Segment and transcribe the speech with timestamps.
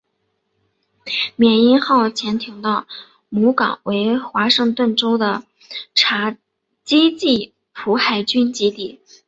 [1.35, 2.87] 缅因号潜艇的
[3.29, 5.43] 母港为华盛顿州的
[6.83, 8.99] 基察普海军基地。